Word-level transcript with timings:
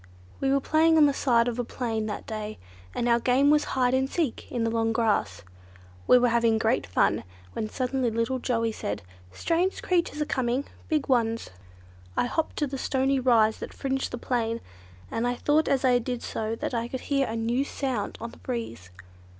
We 0.39 0.51
were 0.51 0.59
playing 0.59 0.97
on 0.97 1.05
the 1.05 1.13
side 1.13 1.47
of 1.47 1.59
a 1.59 1.63
plain 1.63 2.07
that 2.07 2.25
day, 2.25 2.57
and 2.95 3.07
our 3.07 3.19
game 3.19 3.51
was 3.51 3.65
hide 3.77 3.93
and 3.93 4.09
seek 4.09 4.51
in 4.51 4.63
the 4.63 4.71
long 4.71 4.91
grass. 4.93 5.43
We 6.07 6.17
were 6.17 6.29
having 6.29 6.57
great 6.57 6.87
fun, 6.87 7.23
when 7.53 7.69
suddenly 7.69 8.09
little 8.09 8.39
Joey 8.39 8.71
said, 8.71 9.03
'strange 9.31 9.83
creatures 9.83 10.19
are 10.19 10.25
coming, 10.25 10.65
big 10.87 11.07
ones.' 11.07 11.51
"I 12.17 12.25
hopped 12.25 12.53
up 12.53 12.55
to 12.55 12.65
the 12.67 12.79
stony 12.79 13.19
rise 13.19 13.59
that 13.59 13.75
fringed 13.75 14.09
the 14.09 14.17
plain, 14.17 14.59
and 15.11 15.27
I 15.27 15.35
thought 15.35 15.67
as 15.67 15.85
I 15.85 15.99
did 15.99 16.23
so 16.23 16.55
that 16.55 16.73
I 16.73 16.87
could 16.87 17.01
hear 17.01 17.27
a 17.27 17.35
new 17.35 17.63
sound 17.63 18.17
on 18.19 18.31
the 18.31 18.37
breeze. 18.39 18.89